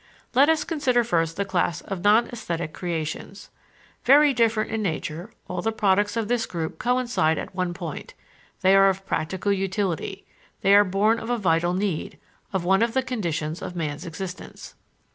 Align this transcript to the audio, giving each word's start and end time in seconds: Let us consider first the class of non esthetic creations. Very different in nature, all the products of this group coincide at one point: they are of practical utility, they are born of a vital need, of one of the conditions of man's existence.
Let 0.33 0.49
us 0.49 0.63
consider 0.63 1.03
first 1.03 1.37
the 1.37 1.45
class 1.45 1.81
of 1.81 2.03
non 2.03 2.27
esthetic 2.29 2.73
creations. 2.73 3.51
Very 4.03 4.33
different 4.33 4.71
in 4.71 4.81
nature, 4.81 5.31
all 5.47 5.61
the 5.61 5.71
products 5.71 6.17
of 6.17 6.27
this 6.27 6.47
group 6.47 6.79
coincide 6.79 7.37
at 7.37 7.53
one 7.53 7.75
point: 7.75 8.15
they 8.61 8.75
are 8.75 8.89
of 8.89 9.05
practical 9.05 9.51
utility, 9.53 10.25
they 10.61 10.73
are 10.73 10.83
born 10.83 11.19
of 11.19 11.29
a 11.29 11.37
vital 11.37 11.75
need, 11.75 12.17
of 12.51 12.65
one 12.65 12.81
of 12.81 12.93
the 12.95 13.03
conditions 13.03 13.61
of 13.61 13.75
man's 13.75 14.03
existence. 14.07 14.73